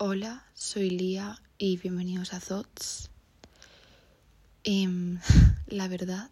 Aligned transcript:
Hola, 0.00 0.44
soy 0.54 0.90
Lía 0.90 1.42
y 1.58 1.76
bienvenidos 1.76 2.32
a 2.32 2.38
Thoughts. 2.38 3.10
Em, 4.62 5.18
la 5.66 5.88
verdad, 5.88 6.30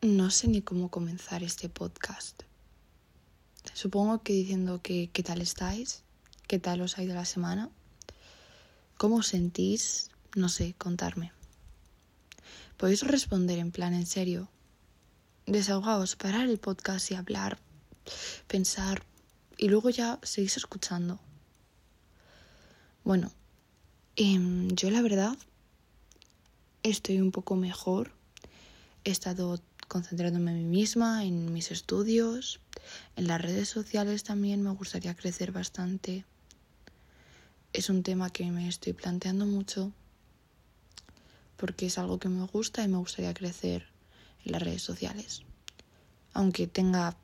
no 0.00 0.30
sé 0.30 0.48
ni 0.48 0.62
cómo 0.62 0.88
comenzar 0.88 1.42
este 1.42 1.68
podcast. 1.68 2.44
Supongo 3.74 4.22
que 4.22 4.32
diciendo 4.32 4.80
que 4.80 5.10
qué 5.12 5.22
tal 5.22 5.42
estáis, 5.42 6.04
qué 6.48 6.58
tal 6.58 6.80
os 6.80 6.96
ha 6.96 7.02
ido 7.02 7.14
la 7.14 7.26
semana, 7.26 7.68
cómo 8.96 9.16
os 9.16 9.26
sentís, 9.26 10.10
no 10.36 10.48
sé, 10.48 10.74
contarme. 10.78 11.32
Podéis 12.78 13.02
responder 13.02 13.58
en 13.58 13.72
plan 13.72 13.92
en 13.92 14.06
serio. 14.06 14.48
Desahogaos, 15.44 16.16
parar 16.16 16.48
el 16.48 16.58
podcast 16.58 17.10
y 17.10 17.14
hablar 17.14 17.58
pensar 18.46 19.02
y 19.56 19.68
luego 19.68 19.90
ya 19.90 20.18
seguís 20.22 20.56
escuchando. 20.56 21.20
Bueno, 23.04 23.32
em, 24.16 24.68
yo 24.70 24.90
la 24.90 25.02
verdad 25.02 25.36
estoy 26.82 27.20
un 27.20 27.32
poco 27.32 27.56
mejor. 27.56 28.12
He 29.04 29.10
estado 29.10 29.60
concentrándome 29.88 30.52
en 30.52 30.58
mí 30.58 30.78
misma, 30.80 31.24
en 31.24 31.52
mis 31.52 31.70
estudios, 31.70 32.60
en 33.16 33.26
las 33.26 33.40
redes 33.40 33.68
sociales 33.68 34.24
también 34.24 34.62
me 34.62 34.70
gustaría 34.70 35.14
crecer 35.14 35.52
bastante. 35.52 36.24
Es 37.72 37.90
un 37.90 38.02
tema 38.02 38.30
que 38.30 38.50
me 38.50 38.68
estoy 38.68 38.92
planteando 38.92 39.46
mucho 39.46 39.92
porque 41.56 41.86
es 41.86 41.98
algo 41.98 42.18
que 42.18 42.28
me 42.28 42.44
gusta 42.46 42.82
y 42.82 42.88
me 42.88 42.98
gustaría 42.98 43.32
crecer 43.34 43.86
en 44.44 44.52
las 44.52 44.62
redes 44.62 44.82
sociales. 44.82 45.42
Aunque 46.32 46.66
tenga 46.66 47.16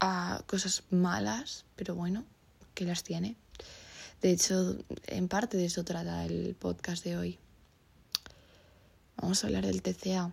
a 0.00 0.42
cosas 0.46 0.82
malas, 0.90 1.64
pero 1.76 1.94
bueno, 1.94 2.24
que 2.74 2.84
las 2.84 3.02
tiene. 3.02 3.36
De 4.20 4.30
hecho, 4.30 4.76
en 5.06 5.28
parte 5.28 5.56
de 5.56 5.66
eso 5.66 5.84
trata 5.84 6.24
el 6.24 6.54
podcast 6.54 7.04
de 7.04 7.16
hoy. 7.16 7.38
Vamos 9.16 9.42
a 9.42 9.46
hablar 9.46 9.66
del 9.66 9.82
TCA. 9.82 10.32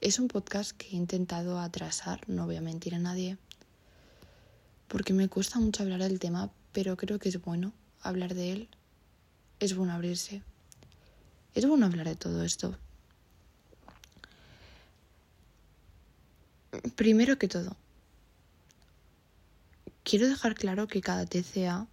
Es 0.00 0.18
un 0.18 0.28
podcast 0.28 0.72
que 0.72 0.88
he 0.88 0.96
intentado 0.96 1.58
atrasar, 1.58 2.20
no 2.28 2.46
voy 2.46 2.56
a 2.56 2.60
mentir 2.60 2.94
a 2.94 2.98
nadie, 2.98 3.38
porque 4.88 5.12
me 5.12 5.28
cuesta 5.28 5.58
mucho 5.58 5.82
hablar 5.82 6.00
del 6.02 6.18
tema, 6.18 6.50
pero 6.72 6.96
creo 6.96 7.18
que 7.18 7.28
es 7.28 7.40
bueno 7.40 7.72
hablar 8.02 8.34
de 8.34 8.52
él. 8.52 8.68
Es 9.60 9.74
bueno 9.76 9.92
abrirse. 9.92 10.42
Es 11.54 11.66
bueno 11.66 11.86
hablar 11.86 12.08
de 12.08 12.16
todo 12.16 12.42
esto. 12.42 12.76
Primero 16.96 17.38
que 17.38 17.48
todo, 17.48 17.76
Quiero 20.04 20.28
dejar 20.28 20.54
claro 20.54 20.86
que 20.86 21.00
cada 21.00 21.24
TCA 21.24 21.88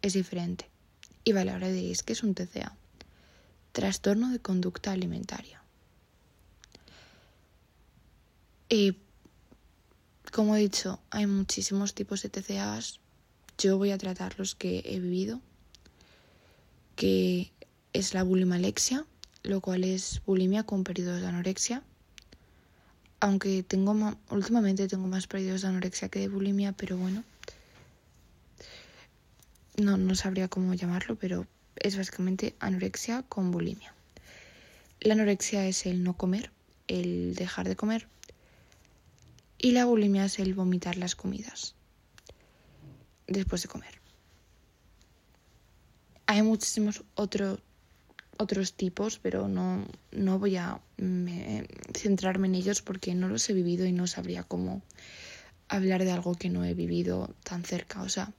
es 0.00 0.12
diferente. 0.12 0.70
Y 1.24 1.32
vale, 1.32 1.50
ahora 1.50 1.68
diréis, 1.68 2.04
¿qué 2.04 2.12
es 2.12 2.22
un 2.22 2.34
TCA? 2.34 2.76
Trastorno 3.72 4.30
de 4.30 4.38
conducta 4.38 4.92
alimentaria. 4.92 5.60
Y 8.68 8.96
como 10.30 10.54
he 10.54 10.60
dicho, 10.60 11.00
hay 11.10 11.26
muchísimos 11.26 11.94
tipos 11.94 12.22
de 12.22 12.28
TCAs. 12.28 13.00
Yo 13.58 13.76
voy 13.76 13.90
a 13.90 13.98
tratar 13.98 14.38
los 14.38 14.54
que 14.54 14.82
he 14.84 15.00
vivido, 15.00 15.40
que 16.94 17.52
es 17.92 18.14
la 18.14 18.22
bulimalexia, 18.22 19.04
lo 19.42 19.60
cual 19.60 19.82
es 19.82 20.22
bulimia 20.26 20.62
con 20.62 20.84
periodos 20.84 21.20
de 21.20 21.26
anorexia 21.26 21.82
aunque 23.20 23.62
tengo 23.62 23.94
últimamente 24.30 24.88
tengo 24.88 25.06
más 25.06 25.26
periodos 25.26 25.62
de 25.62 25.68
anorexia 25.68 26.08
que 26.08 26.20
de 26.20 26.28
bulimia, 26.28 26.72
pero 26.72 26.96
bueno. 26.96 27.24
No, 29.76 29.96
no 29.96 30.14
sabría 30.14 30.48
cómo 30.48 30.74
llamarlo, 30.74 31.16
pero 31.16 31.46
es 31.76 31.96
básicamente 31.96 32.54
anorexia 32.60 33.22
con 33.22 33.50
bulimia. 33.50 33.94
La 35.00 35.14
anorexia 35.14 35.66
es 35.66 35.86
el 35.86 36.02
no 36.02 36.16
comer, 36.16 36.50
el 36.88 37.34
dejar 37.34 37.68
de 37.68 37.76
comer. 37.76 38.08
Y 39.58 39.72
la 39.72 39.84
bulimia 39.84 40.24
es 40.24 40.38
el 40.38 40.54
vomitar 40.54 40.96
las 40.96 41.14
comidas 41.14 41.74
después 43.26 43.62
de 43.62 43.68
comer. 43.68 44.00
Hay 46.26 46.42
muchísimos 46.42 47.04
otros 47.14 47.60
otros 48.38 48.74
tipos, 48.74 49.18
pero 49.18 49.48
no, 49.48 49.86
no 50.12 50.38
voy 50.38 50.56
a 50.56 50.80
centrarme 51.94 52.48
en 52.48 52.54
ellos 52.54 52.82
porque 52.82 53.14
no 53.14 53.28
los 53.28 53.48
he 53.48 53.52
vivido 53.52 53.86
y 53.86 53.92
no 53.92 54.06
sabría 54.06 54.42
cómo 54.42 54.82
hablar 55.68 56.04
de 56.04 56.12
algo 56.12 56.34
que 56.34 56.50
no 56.50 56.64
he 56.64 56.74
vivido 56.74 57.34
tan 57.42 57.64
cerca. 57.64 58.02
O 58.02 58.08
sea, 58.08 58.32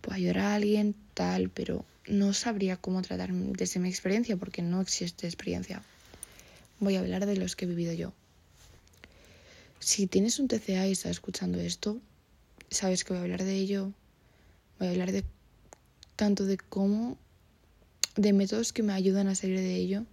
puedo 0.00 0.16
ayudar 0.16 0.38
a 0.38 0.54
alguien, 0.54 0.94
tal, 1.14 1.50
pero 1.50 1.84
no 2.06 2.32
sabría 2.32 2.76
cómo 2.76 3.02
tratar 3.02 3.32
desde 3.32 3.80
mi 3.80 3.88
experiencia 3.88 4.36
porque 4.36 4.62
no 4.62 4.80
existe 4.80 5.26
experiencia. 5.26 5.82
Voy 6.78 6.96
a 6.96 7.00
hablar 7.00 7.26
de 7.26 7.36
los 7.36 7.56
que 7.56 7.66
he 7.66 7.68
vivido 7.68 7.92
yo. 7.92 8.12
Si 9.80 10.06
tienes 10.06 10.38
un 10.38 10.48
TCA 10.48 10.86
y 10.86 10.92
estás 10.92 11.12
escuchando 11.12 11.58
esto, 11.58 11.98
sabes 12.70 13.04
que 13.04 13.12
voy 13.12 13.20
a 13.20 13.22
hablar 13.22 13.44
de 13.44 13.54
ello. 13.54 13.92
Voy 14.78 14.88
a 14.88 14.90
hablar 14.92 15.12
de 15.12 15.24
tanto 16.16 16.44
de 16.44 16.58
cómo 16.58 17.16
de 18.16 18.32
métodos 18.32 18.72
que 18.72 18.82
me 18.82 18.92
ayudan 18.92 19.28
a 19.28 19.34
salir 19.34 19.58
de 19.58 19.76
ello, 19.76 20.04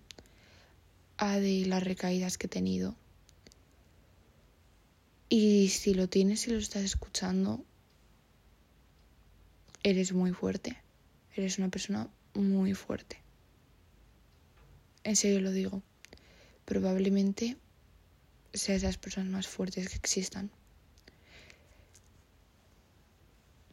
a 1.18 1.38
de 1.40 1.66
las 1.66 1.84
recaídas 1.84 2.38
que 2.38 2.48
he 2.48 2.50
tenido. 2.50 2.96
Y 5.30 5.70
si 5.70 5.94
lo 5.94 6.08
tienes 6.08 6.48
y 6.48 6.52
lo 6.52 6.58
estás 6.58 6.84
escuchando, 6.84 7.64
eres 9.84 10.14
muy 10.14 10.32
fuerte. 10.32 10.78
Eres 11.36 11.60
una 11.60 11.70
persona 11.70 12.10
muy 12.34 12.74
fuerte. 12.74 13.18
En 15.04 15.16
serio 15.16 15.42
lo 15.42 15.52
digo. 15.52 15.82
Probablemente 16.66 17.58
seas 18.54 18.84
las 18.84 18.98
personas 18.98 19.30
más 19.30 19.48
fuertes 19.48 19.90
que 19.90 19.96
existan. 19.96 20.50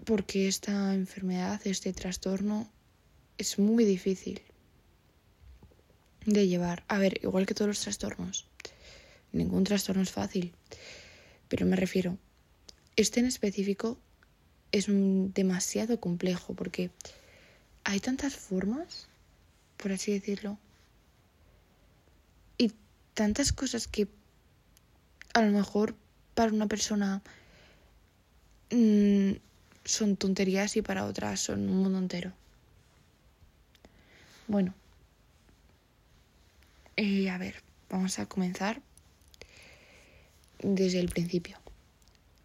Porque 0.04 0.48
esta 0.48 0.94
enfermedad, 0.94 1.60
este 1.64 1.92
trastorno, 1.92 2.70
es 3.38 3.58
muy 3.58 3.84
difícil 3.84 4.42
de 6.26 6.46
llevar. 6.48 6.84
A 6.88 6.98
ver, 6.98 7.20
igual 7.22 7.46
que 7.46 7.54
todos 7.54 7.68
los 7.68 7.80
trastornos. 7.80 8.46
Ningún 9.32 9.64
trastorno 9.64 10.02
es 10.02 10.10
fácil. 10.10 10.54
Pero 11.48 11.66
me 11.66 11.76
refiero, 11.76 12.18
este 12.96 13.20
en 13.20 13.26
específico 13.26 13.98
es 14.72 14.88
un 14.88 15.32
demasiado 15.32 16.00
complejo 16.00 16.54
porque 16.54 16.90
hay 17.84 18.00
tantas 18.00 18.34
formas, 18.34 19.06
por 19.76 19.92
así 19.92 20.12
decirlo, 20.12 20.58
y 22.58 22.72
tantas 23.12 23.52
cosas 23.52 23.86
que 23.86 24.08
a 25.34 25.42
lo 25.42 25.52
mejor 25.52 25.94
para 26.34 26.52
una 26.52 26.66
persona 26.66 27.22
mm, 28.70 29.32
son 29.84 30.16
tonterías 30.16 30.76
y 30.76 30.82
para 30.82 31.04
otras 31.04 31.40
son 31.40 31.68
un 31.68 31.82
mundo 31.82 31.98
entero. 31.98 32.32
Bueno, 34.46 34.74
eh, 36.96 37.30
a 37.30 37.38
ver, 37.38 37.62
vamos 37.88 38.18
a 38.18 38.26
comenzar 38.26 38.82
desde 40.58 41.00
el 41.00 41.08
principio. 41.08 41.58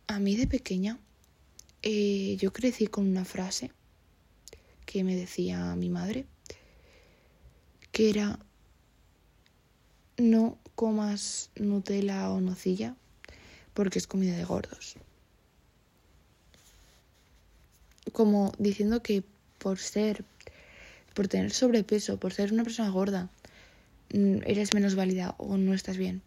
A 0.07 0.19
mí 0.19 0.37
de 0.37 0.47
pequeña 0.47 0.97
eh, 1.81 2.37
yo 2.39 2.53
crecí 2.53 2.87
con 2.87 3.05
una 3.07 3.25
frase 3.25 3.71
que 4.85 5.03
me 5.03 5.15
decía 5.15 5.75
mi 5.75 5.89
madre, 5.89 6.25
que 7.91 8.09
era 8.09 8.39
no 10.17 10.57
comas 10.75 11.49
Nutella 11.55 12.31
o 12.31 12.39
nocilla 12.39 12.95
porque 13.73 13.99
es 13.99 14.07
comida 14.07 14.37
de 14.37 14.45
gordos. 14.45 14.95
Como 18.13 18.53
diciendo 18.57 19.03
que 19.03 19.23
por 19.57 19.77
ser 19.77 20.23
por 21.19 21.27
tener 21.27 21.51
sobrepeso, 21.51 22.17
por 22.17 22.31
ser 22.31 22.53
una 22.53 22.63
persona 22.63 22.87
gorda, 22.91 23.27
mm, 24.13 24.37
eres 24.45 24.73
menos 24.73 24.95
válida 24.95 25.35
o 25.37 25.57
no 25.57 25.73
estás 25.73 25.97
bien. 25.97 26.21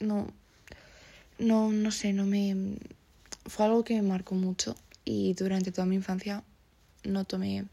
No, 0.00 0.32
no, 1.38 1.70
no 1.70 1.90
sé, 1.90 2.14
no 2.14 2.24
me... 2.24 2.78
Fue 3.44 3.66
algo 3.66 3.84
que 3.84 3.96
me 3.96 4.08
marcó 4.08 4.34
mucho 4.34 4.76
y 5.04 5.34
durante 5.34 5.72
toda 5.72 5.86
mi 5.86 5.96
infancia 5.96 6.42
no 7.04 7.26
tomé... 7.26 7.66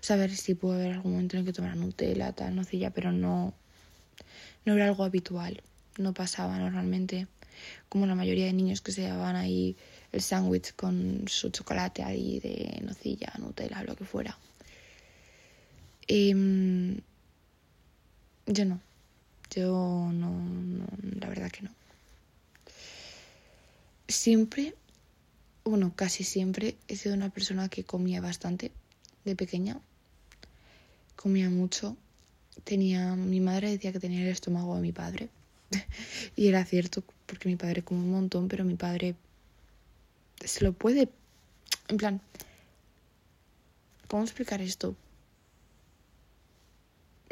O 0.00 0.28
si 0.28 0.54
pudo 0.54 0.72
haber 0.72 0.92
algún 0.92 1.12
momento 1.12 1.36
en 1.36 1.44
que 1.44 1.52
tomara 1.52 1.74
Nutella, 1.74 2.32
tal, 2.32 2.56
nocilla, 2.56 2.90
pero 2.90 3.12
no... 3.12 3.52
No 4.64 4.72
era 4.76 4.86
algo 4.86 5.04
habitual, 5.04 5.62
no 5.98 6.14
pasaba 6.14 6.56
normalmente 6.58 7.26
como 7.90 8.06
la 8.06 8.14
mayoría 8.14 8.46
de 8.46 8.54
niños 8.54 8.80
que 8.80 8.92
se 8.92 9.02
llevaban 9.02 9.36
ahí 9.36 9.76
el 10.10 10.22
sándwich 10.22 10.74
con 10.74 11.24
su 11.28 11.50
chocolate 11.50 12.02
ahí 12.02 12.40
de 12.40 12.80
nocilla, 12.82 13.30
Nutella, 13.38 13.82
lo 13.82 13.94
que 13.94 14.06
fuera. 14.06 14.38
Em, 16.08 17.00
yo 18.46 18.64
no. 18.64 18.80
Yo 19.50 20.10
no, 20.12 20.86
la 21.20 21.28
verdad 21.28 21.50
que 21.50 21.62
no. 21.62 21.70
siempre, 24.08 24.74
bueno, 25.64 25.92
casi 25.94 26.24
siempre 26.24 26.76
he 26.88 26.96
sido 26.96 27.14
una 27.14 27.30
persona 27.30 27.68
que 27.68 27.84
comía 27.84 28.20
bastante 28.20 28.72
de 29.24 29.36
pequeña. 29.36 29.80
Comía 31.16 31.50
mucho. 31.50 31.96
Tenía, 32.64 33.14
mi 33.14 33.40
madre 33.40 33.70
decía 33.70 33.92
que 33.92 34.00
tenía 34.00 34.22
el 34.22 34.28
estómago 34.28 34.74
de 34.76 34.82
mi 34.82 34.92
padre. 34.92 35.28
y 36.36 36.48
era 36.48 36.64
cierto, 36.64 37.02
porque 37.26 37.48
mi 37.48 37.56
padre 37.56 37.82
come 37.82 38.00
un 38.02 38.12
montón, 38.12 38.48
pero 38.48 38.64
mi 38.64 38.74
padre 38.74 39.14
se 40.44 40.64
lo 40.64 40.72
puede, 40.72 41.08
en 41.88 41.96
plan, 41.96 42.20
¿cómo 44.08 44.22
explicar 44.22 44.60
esto? 44.60 44.96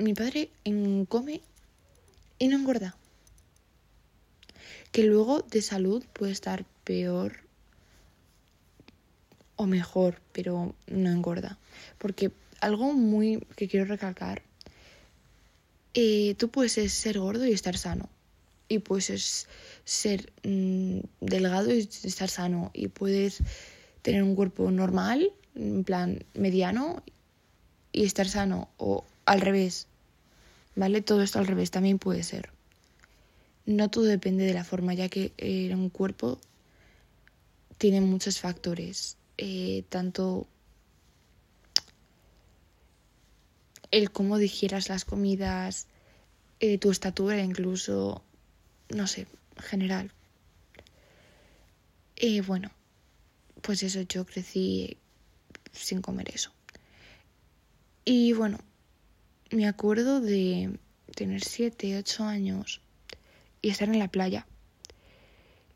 Mi 0.01 0.15
padre 0.15 0.49
come 1.09 1.41
y 2.39 2.47
no 2.47 2.57
engorda. 2.57 2.97
Que 4.93 5.03
luego 5.03 5.43
de 5.43 5.61
salud 5.61 6.05
puede 6.13 6.31
estar 6.31 6.65
peor 6.85 7.41
o 9.57 9.67
mejor, 9.67 10.21
pero 10.33 10.73
no 10.87 11.11
engorda. 11.11 11.59
Porque 11.99 12.31
algo 12.61 12.93
muy 12.93 13.45
que 13.57 13.67
quiero 13.67 13.87
recalcar, 13.87 14.43
eh, 15.95 16.37
tú 16.39 16.49
puedes 16.49 16.93
ser 16.93 17.19
gordo 17.19 17.45
y 17.45 17.53
estar 17.53 17.77
sano. 17.77 18.09
Y 18.69 18.79
puedes 18.79 19.49
ser 19.85 20.33
mm, 20.45 21.01
delgado 21.21 21.75
y 21.75 21.81
estar 22.05 22.29
sano. 22.29 22.71
Y 22.73 22.87
puedes 22.87 23.43
tener 24.03 24.23
un 24.23 24.37
cuerpo 24.37 24.71
normal, 24.71 25.33
en 25.57 25.83
plan 25.83 26.25
mediano, 26.35 27.03
y 27.91 28.05
estar 28.05 28.29
sano. 28.29 28.69
O 28.77 29.05
al 29.29 29.41
revés. 29.41 29.87
¿Vale? 30.75 31.03
Todo 31.03 31.23
esto 31.23 31.39
al 31.39 31.47
revés 31.47 31.71
también 31.71 31.99
puede 31.99 32.23
ser. 32.23 32.51
No 33.67 33.91
todo 33.91 34.05
depende 34.05 34.45
de 34.45 34.55
la 34.55 34.65
forma, 34.65 34.95
ya 34.95 35.09
que 35.09 35.33
eh, 35.37 35.75
un 35.75 35.91
cuerpo 35.91 36.39
tiene 37.77 38.01
muchos 38.01 38.41
factores. 38.41 39.17
Eh, 39.37 39.85
tanto 39.89 40.47
el 43.91 44.11
cómo 44.11 44.39
digieras 44.39 44.89
las 44.89 45.05
comidas, 45.05 45.87
eh, 46.61 46.79
tu 46.79 46.91
estatura 46.91 47.43
incluso, 47.43 48.23
no 48.89 49.07
sé, 49.07 49.27
general. 49.59 50.13
Y 52.17 52.41
bueno, 52.41 52.71
pues 53.63 53.83
eso, 53.83 54.01
yo 54.03 54.25
crecí 54.25 54.97
sin 55.73 56.03
comer 56.03 56.31
eso. 56.35 56.53
Y 58.05 58.33
bueno, 58.33 58.59
me 59.51 59.67
acuerdo 59.67 60.21
de 60.21 60.79
tener 61.15 61.43
7, 61.43 61.99
8 61.99 62.25
años 62.25 62.81
y 63.63 63.71
estar 63.71 63.89
en 63.89 63.99
la 63.99 64.09
playa 64.09 64.47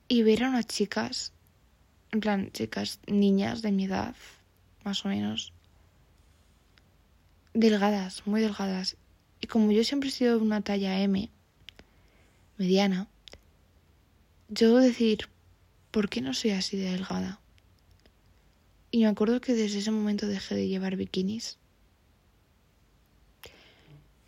y 0.08 0.22
ver 0.22 0.44
a 0.44 0.50
unas 0.50 0.66
chicas, 0.66 1.32
en 2.10 2.20
plan, 2.20 2.50
chicas, 2.52 3.00
niñas 3.06 3.62
de 3.62 3.72
mi 3.72 3.84
edad, 3.84 4.14
más 4.84 5.04
o 5.04 5.08
menos, 5.08 5.52
delgadas, 7.54 8.26
muy 8.26 8.40
delgadas. 8.40 8.96
Y 9.40 9.46
como 9.46 9.72
yo 9.72 9.84
siempre 9.84 10.10
he 10.10 10.12
sido 10.12 10.38
una 10.38 10.60
talla 10.60 11.00
M, 11.00 11.30
mediana, 12.58 13.08
yo 14.48 14.76
decir, 14.76 15.28
¿por 15.90 16.10
qué 16.10 16.20
no 16.20 16.34
soy 16.34 16.50
así 16.50 16.76
de 16.76 16.90
delgada? 16.90 17.40
Y 18.90 18.98
me 18.98 19.06
acuerdo 19.06 19.40
que 19.40 19.54
desde 19.54 19.78
ese 19.78 19.90
momento 19.90 20.26
dejé 20.26 20.54
de 20.54 20.68
llevar 20.68 20.96
bikinis. 20.96 21.58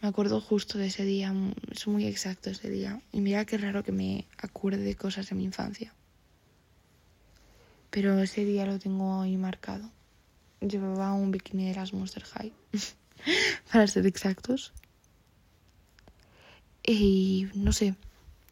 Me 0.04 0.10
acuerdo 0.10 0.38
justo 0.38 0.76
de 0.76 0.88
ese 0.88 1.02
día, 1.06 1.32
es 1.70 1.86
muy 1.86 2.04
exacto 2.04 2.50
ese 2.50 2.68
día. 2.68 3.00
Y 3.10 3.22
mira 3.22 3.46
qué 3.46 3.56
raro 3.56 3.82
que 3.82 3.90
me 3.90 4.26
acuerde 4.36 4.82
de 4.82 4.96
cosas 4.96 5.30
de 5.30 5.34
mi 5.34 5.44
infancia. 5.44 5.94
Pero 7.88 8.18
ese 8.18 8.44
día 8.44 8.66
lo 8.66 8.78
tengo 8.78 9.22
ahí 9.22 9.38
marcado. 9.38 9.90
Llevaba 10.60 11.14
un 11.14 11.30
bikini 11.30 11.68
de 11.68 11.76
las 11.76 11.94
Monster 11.94 12.22
High, 12.22 12.52
para 13.72 13.86
ser 13.86 14.06
exactos. 14.06 14.74
Y 16.86 17.48
no 17.54 17.72
sé, 17.72 17.94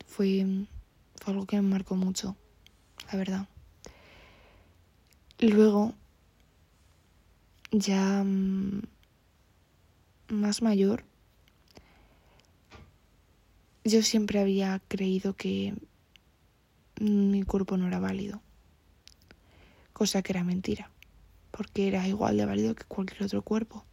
fue 0.07 0.47
fue 1.17 1.35
algo 1.35 1.45
que 1.45 1.57
me 1.57 1.69
marcó 1.69 1.97
mucho, 1.97 2.35
la 3.13 3.19
verdad. 3.19 3.47
Luego, 5.39 5.93
ya 7.73 8.25
mm, 8.25 8.85
más 10.31 10.63
mayor, 10.63 11.05
yo 13.85 14.03
siempre 14.03 14.41
había 14.41 14.81
creído 14.89 15.35
que 15.35 15.75
mi 17.01 17.43
cuerpo 17.43 17.77
no 17.77 17.89
era 17.89 17.99
válido, 17.99 18.41
cosa 19.93 20.23
que 20.23 20.33
era 20.33 20.45
mentira, 20.45 20.91
porque 21.51 21.89
era 21.89 22.07
igual 22.07 22.37
de 22.37 22.47
válido 22.47 22.75
que 22.75 22.85
cualquier 22.85 23.25
otro 23.25 23.43
cuerpo. 23.43 23.85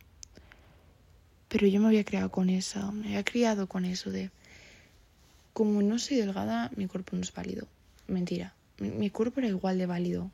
Pero 1.47 1.65
yo 1.65 1.81
me 1.81 1.87
había 1.87 2.03
criado 2.03 2.29
con 2.29 2.49
eso, 2.49 2.91
me 2.91 3.07
había 3.07 3.23
criado 3.23 3.67
con 3.67 3.85
eso 3.85 4.11
de 4.11 4.29
como 5.53 5.81
no 5.81 5.99
soy 5.99 6.17
delgada, 6.17 6.71
mi 6.75 6.87
cuerpo 6.87 7.15
no 7.17 7.21
es 7.21 7.33
válido. 7.33 7.67
Mentira. 8.07 8.53
Mi, 8.77 9.09
cuerpo 9.09 9.41
era 9.41 9.49
igual 9.49 9.77
de 9.77 9.87
válido. 9.87 10.31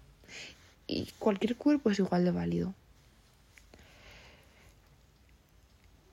Y 0.87 1.07
cualquier 1.17 1.55
cuerpo 1.55 1.89
es 1.89 1.97
igual 1.97 2.25
de 2.25 2.31
válido. 2.31 2.75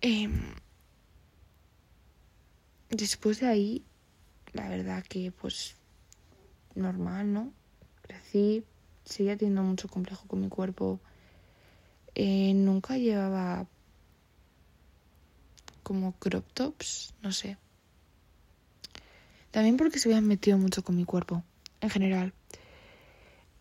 Em, 0.00 0.54
después 2.92 3.40
de 3.40 3.48
ahí, 3.48 3.84
la 4.52 4.68
verdad 4.68 5.02
que 5.02 5.32
pues 5.32 5.74
normal, 6.74 7.32
¿no? 7.32 7.52
Crecí, 8.02 8.64
seguía 9.04 9.36
teniendo 9.36 9.62
mucho 9.62 9.88
complejo 9.88 10.26
con 10.28 10.40
mi 10.40 10.48
cuerpo. 10.48 11.00
Eh, 12.14 12.52
nunca 12.54 12.98
llevaba 12.98 13.66
como 15.82 16.12
crop 16.12 16.44
tops, 16.52 17.14
no 17.22 17.32
sé. 17.32 17.56
También 19.50 19.76
porque 19.76 19.98
se 19.98 20.08
habían 20.08 20.26
metido 20.26 20.56
mucho 20.58 20.82
con 20.82 20.96
mi 20.96 21.04
cuerpo, 21.04 21.42
en 21.80 21.90
general. 21.90 22.32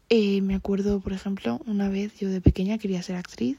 Eh, 0.09 0.41
me 0.41 0.55
acuerdo, 0.55 0.99
por 0.99 1.13
ejemplo, 1.13 1.61
una 1.65 1.89
vez 1.89 2.17
yo 2.19 2.29
de 2.29 2.41
pequeña 2.41 2.77
quería 2.77 3.01
ser 3.01 3.15
actriz 3.15 3.57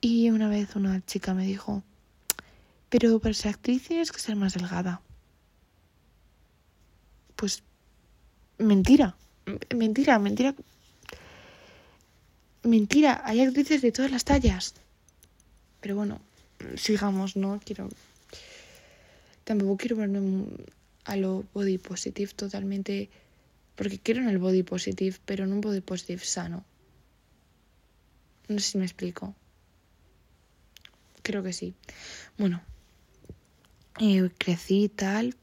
y 0.00 0.30
una 0.30 0.48
vez 0.48 0.74
una 0.74 1.04
chica 1.04 1.34
me 1.34 1.44
dijo, 1.44 1.82
pero 2.88 3.18
para 3.20 3.34
ser 3.34 3.50
actriz 3.52 3.88
tienes 3.88 4.12
que 4.12 4.20
ser 4.20 4.36
más 4.36 4.54
delgada. 4.54 5.02
Pues 7.36 7.62
mentira, 8.58 9.16
mentira, 9.74 10.18
mentira. 10.18 10.54
Mentira, 12.62 13.22
hay 13.24 13.40
actrices 13.40 13.82
de 13.82 13.92
todas 13.92 14.10
las 14.10 14.24
tallas. 14.24 14.74
Pero 15.80 15.96
bueno, 15.96 16.20
sigamos, 16.76 17.36
no 17.36 17.60
quiero... 17.64 17.88
Tampoco 19.44 19.76
quiero 19.76 19.96
verme 19.96 20.44
a 21.04 21.16
lo 21.16 21.44
body 21.54 21.78
positive 21.78 22.32
totalmente, 22.34 23.08
porque 23.76 23.98
quiero 23.98 24.20
en 24.20 24.28
el 24.28 24.38
body 24.38 24.62
positive, 24.62 25.16
pero 25.24 25.44
en 25.44 25.52
un 25.52 25.60
body 25.60 25.80
positive 25.80 26.22
sano. 26.24 26.64
No 28.48 28.58
sé 28.58 28.72
si 28.72 28.78
me 28.78 28.84
explico. 28.84 29.34
Creo 31.22 31.42
que 31.42 31.52
sí. 31.52 31.74
Bueno, 32.36 32.60
eh, 34.00 34.30
crecí 34.38 34.84
y 34.84 34.88
tal. 34.88 35.34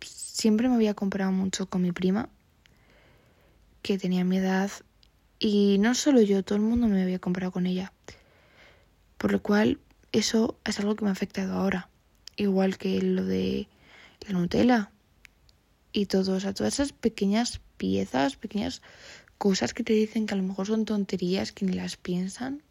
Siempre 0.00 0.68
me 0.68 0.74
había 0.74 0.94
comprado 0.94 1.32
mucho 1.32 1.66
con 1.66 1.82
mi 1.82 1.92
prima, 1.92 2.28
que 3.82 3.98
tenía 3.98 4.24
mi 4.24 4.38
edad, 4.38 4.70
y 5.38 5.78
no 5.78 5.94
solo 5.94 6.20
yo, 6.20 6.42
todo 6.42 6.56
el 6.56 6.64
mundo 6.64 6.88
me 6.88 7.02
había 7.02 7.18
comprado 7.18 7.52
con 7.52 7.66
ella. 7.66 7.92
Por 9.18 9.32
lo 9.32 9.42
cual, 9.42 9.78
eso 10.12 10.58
es 10.64 10.78
algo 10.80 10.96
que 10.96 11.04
me 11.04 11.10
ha 11.10 11.12
afectado 11.12 11.54
ahora. 11.54 11.88
Igual 12.36 12.78
que 12.78 13.00
lo 13.00 13.24
de 13.24 13.68
la 14.26 14.38
Nutella 14.38 14.90
y 15.92 16.06
todo, 16.06 16.36
o 16.36 16.40
sea, 16.40 16.52
todas 16.52 16.74
esas 16.74 16.92
pequeñas 16.92 17.60
piezas, 17.76 18.36
pequeñas 18.36 18.82
cosas 19.38 19.74
que 19.74 19.84
te 19.84 19.92
dicen 19.92 20.26
que 20.26 20.34
a 20.34 20.36
lo 20.36 20.42
mejor 20.42 20.66
son 20.66 20.84
tonterías, 20.84 21.52
que 21.52 21.64
ni 21.64 21.72
las 21.72 21.96
piensan, 21.96 22.62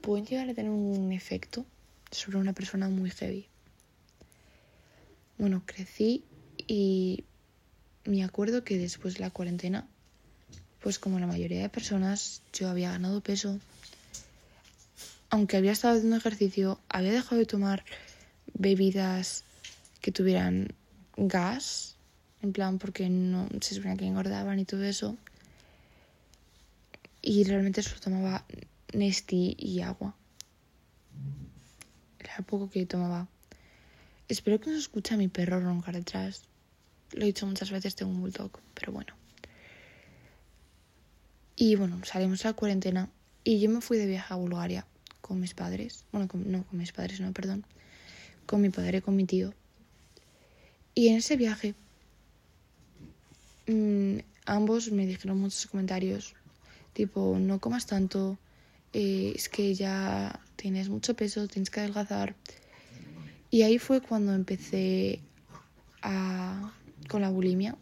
pueden 0.00 0.26
llegar 0.26 0.48
a 0.48 0.54
tener 0.54 0.70
un 0.70 1.12
efecto 1.12 1.64
sobre 2.10 2.38
una 2.38 2.52
persona 2.52 2.88
muy 2.88 3.10
heavy. 3.10 3.48
Bueno, 5.38 5.62
crecí 5.64 6.24
y 6.66 7.24
me 8.04 8.24
acuerdo 8.24 8.64
que 8.64 8.78
después 8.78 9.14
de 9.14 9.20
la 9.20 9.30
cuarentena, 9.30 9.86
pues 10.80 10.98
como 10.98 11.18
la 11.18 11.26
mayoría 11.26 11.62
de 11.62 11.68
personas, 11.68 12.42
yo 12.52 12.68
había 12.68 12.90
ganado 12.90 13.20
peso. 13.20 13.60
Aunque 15.30 15.56
había 15.56 15.72
estado 15.72 15.96
haciendo 15.96 16.16
ejercicio, 16.16 16.80
había 16.88 17.12
dejado 17.12 17.36
de 17.36 17.46
tomar 17.46 17.84
bebidas 18.54 19.44
que 20.00 20.10
tuvieran 20.10 20.74
gas, 21.16 21.96
en 22.42 22.52
plan 22.52 22.78
porque 22.78 23.08
no 23.08 23.48
se 23.60 23.74
suponía 23.74 23.96
que 23.96 24.06
engordaban 24.06 24.58
y 24.58 24.64
todo 24.64 24.84
eso. 24.84 25.16
Y 27.20 27.44
realmente 27.44 27.82
solo 27.82 28.00
tomaba 28.00 28.44
Nesti 28.92 29.54
y 29.58 29.80
agua. 29.82 30.14
Era 32.38 32.46
poco 32.46 32.70
que 32.70 32.86
tomaba. 32.86 33.26
Espero 34.28 34.60
que 34.60 34.70
no 34.70 34.76
se 34.76 34.82
escuche 34.82 35.12
a 35.12 35.16
mi 35.16 35.26
perro 35.26 35.58
roncar 35.58 35.96
detrás. 35.96 36.44
Lo 37.10 37.22
he 37.22 37.26
dicho 37.26 37.46
muchas 37.48 37.72
veces, 37.72 37.96
tengo 37.96 38.12
un 38.12 38.20
bulldog, 38.20 38.52
pero 38.74 38.92
bueno. 38.92 39.12
Y 41.56 41.74
bueno, 41.74 41.98
salimos 42.04 42.44
a 42.44 42.50
la 42.50 42.54
cuarentena 42.54 43.10
y 43.42 43.58
yo 43.58 43.68
me 43.68 43.80
fui 43.80 43.98
de 43.98 44.06
viaje 44.06 44.32
a 44.32 44.36
Bulgaria 44.36 44.86
con 45.20 45.40
mis 45.40 45.52
padres. 45.54 46.04
Bueno, 46.12 46.28
no 46.32 46.62
con 46.62 46.78
mis 46.78 46.92
padres, 46.92 47.18
no, 47.18 47.32
perdón. 47.32 47.66
Con 48.46 48.60
mi 48.60 48.70
padre 48.70 48.98
y 48.98 49.00
con 49.00 49.16
mi 49.16 49.24
tío. 49.24 49.52
Y 50.94 51.08
en 51.08 51.16
ese 51.16 51.36
viaje 51.36 51.74
mmm, 53.66 54.18
ambos 54.46 54.92
me 54.92 55.06
dijeron 55.06 55.40
muchos 55.40 55.66
comentarios, 55.66 56.36
tipo, 56.92 57.36
no 57.40 57.58
comas 57.58 57.86
tanto, 57.86 58.38
eh, 58.92 59.32
es 59.34 59.48
que 59.48 59.74
ya 59.74 60.40
tienes 60.56 60.88
mucho 60.88 61.14
peso, 61.14 61.48
tienes 61.48 61.70
que 61.70 61.80
adelgazar. 61.80 62.34
Y 63.50 63.62
ahí 63.62 63.78
fue 63.78 64.00
cuando 64.00 64.34
empecé 64.34 65.20
a, 66.02 66.72
con 67.08 67.22
la 67.22 67.30
bulimia, 67.30 67.76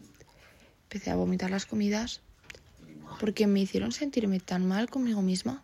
empecé 0.83 1.11
a 1.11 1.15
vomitar 1.15 1.51
las 1.51 1.65
comidas 1.65 2.21
porque 3.19 3.47
me 3.47 3.61
hicieron 3.61 3.91
sentirme 3.91 4.39
tan 4.39 4.67
mal 4.67 4.89
conmigo 4.89 5.21
misma. 5.21 5.63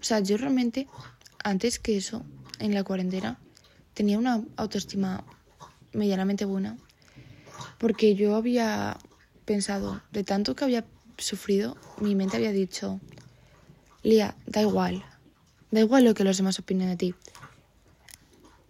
O 0.00 0.04
sea, 0.04 0.20
yo 0.20 0.36
realmente, 0.36 0.88
antes 1.44 1.78
que 1.78 1.96
eso, 1.96 2.24
en 2.58 2.74
la 2.74 2.82
cuarentena, 2.84 3.38
tenía 3.94 4.18
una 4.18 4.44
autoestima 4.56 5.24
medianamente 5.92 6.44
buena 6.44 6.76
porque 7.78 8.14
yo 8.14 8.36
había 8.36 8.96
pensado, 9.44 10.02
de 10.12 10.24
tanto 10.24 10.54
que 10.54 10.64
había 10.64 10.84
sufrido, 11.18 11.76
mi 12.00 12.14
mente 12.14 12.36
había 12.36 12.52
dicho, 12.52 13.00
Lía, 14.02 14.34
da 14.46 14.62
igual, 14.62 15.04
da 15.70 15.80
igual 15.80 16.04
lo 16.04 16.14
que 16.14 16.24
los 16.24 16.36
demás 16.36 16.58
opinen 16.58 16.88
de 16.88 16.96
ti. 16.96 17.14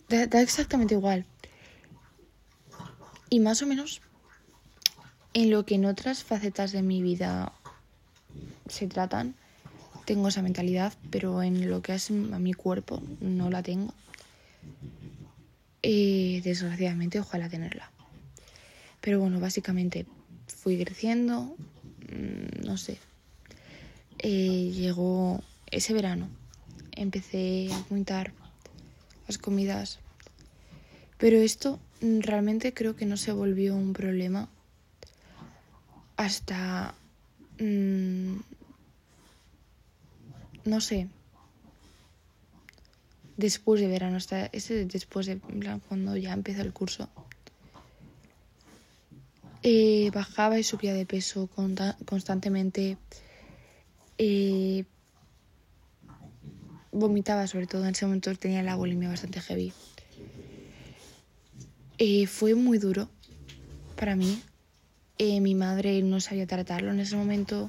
Da, 0.09 0.27
da 0.27 0.43
exactamente 0.43 0.95
igual. 0.95 1.25
Y 3.31 3.41
más 3.41 3.63
o 3.63 3.67
menos 3.67 4.03
en 5.35 5.51
lo 5.51 5.65
que 5.65 5.77
en 5.77 5.87
otras 5.87 6.23
facetas 6.23 6.73
de 6.73 6.83
mi 6.83 7.03
vida 7.03 7.53
se 8.69 8.87
tratan, 8.87 9.35
tengo 10.05 10.29
esa 10.29 10.43
mentalidad, 10.43 10.93
pero 11.11 11.43
en 11.43 11.71
lo 11.71 11.83
que 11.83 11.95
es 11.95 12.11
a 12.11 12.13
mi 12.13 12.53
cuerpo 12.53 13.03
no 13.21 13.51
la 13.51 13.63
tengo. 13.63 13.95
Y 15.81 16.41
desgraciadamente, 16.43 17.21
ojalá 17.21 17.49
tenerla. 17.49 17.91
Pero 19.01 19.21
bueno, 19.21 19.41
básicamente 19.41 20.07
fui 20.47 20.77
creciendo, 20.83 21.57
mm, 22.11 22.65
no 22.65 22.77
sé. 22.77 22.99
Eh, 24.25 24.71
llegó 24.73 25.43
ese 25.71 25.93
verano, 25.93 26.29
empecé 26.93 27.69
a 27.73 27.77
apuntar 27.77 28.33
las 29.27 29.37
comidas, 29.37 29.99
pero 31.19 31.39
esto 31.39 31.81
realmente 32.01 32.73
creo 32.73 32.95
que 32.95 33.05
no 33.05 33.17
se 33.17 33.33
volvió 33.33 33.75
un 33.75 33.93
problema 33.93 34.49
hasta... 36.17 36.95
Mmm, 37.59 38.37
no 40.65 40.81
sé. 40.81 41.09
Después 43.37 43.81
de 43.81 43.89
verano, 43.89 44.17
hasta 44.19 44.47
ese 44.47 44.85
después 44.85 45.27
de 45.27 45.41
cuando 45.89 46.17
ya 46.17 46.33
empezó 46.33 46.63
el 46.63 46.73
curso. 46.73 47.09
Eh, 49.65 50.11
bajaba 50.13 50.59
y 50.59 50.63
subía 50.63 50.95
de 50.95 51.07
peso 51.07 51.49
constantemente. 52.05 52.99
Eh, 54.25 54.85
vomitaba 56.93 57.45
sobre 57.49 57.67
todo. 57.67 57.83
En 57.83 57.91
ese 57.91 58.07
momento 58.07 58.33
tenía 58.37 58.63
la 58.63 58.77
bulimia 58.77 59.09
bastante 59.09 59.41
heavy. 59.41 59.73
Eh, 61.99 62.29
fue 62.29 62.55
muy 62.55 62.79
duro 62.79 63.09
para 63.97 64.15
mí. 64.15 64.41
mi 65.19 65.57
madre 65.57 66.03
no 66.03 66.21
sabía 66.21 66.47
tratarlo 66.47 66.93
en 66.93 67.01
ese 67.01 67.17
momento. 67.17 67.69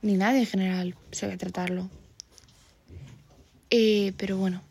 Ni 0.00 0.14
nadie 0.16 0.40
en 0.40 0.46
general 0.46 0.96
sabía 1.12 1.36
tratarlo. 1.36 1.88
pero 3.70 4.36
bueno. 4.38 4.62